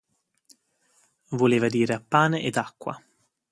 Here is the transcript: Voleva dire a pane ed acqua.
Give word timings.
Voleva 1.29 1.67
dire 1.69 1.93
a 1.93 2.01
pane 2.01 2.41
ed 2.41 2.55
acqua. 2.55 2.99